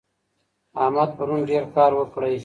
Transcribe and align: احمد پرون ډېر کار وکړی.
احمد 0.81 1.09
پرون 1.17 1.39
ډېر 1.49 1.63
کار 1.75 1.91
وکړی. 1.95 2.35